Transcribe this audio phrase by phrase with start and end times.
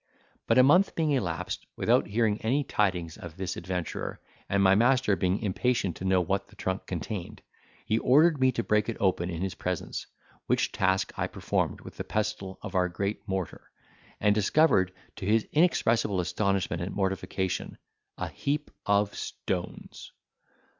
[0.47, 5.15] But a month being elapsed without hearing any tidings of this adventurer, and my master
[5.15, 7.43] being impatient to know what the trunk contained,
[7.85, 10.07] he ordered me to break it open in his presence,
[10.47, 13.69] which task I performed with the pestle of our great mortar,
[14.19, 17.77] and discovered, to his inexpressible astonishment and mortification,
[18.17, 20.13] a heap of stones.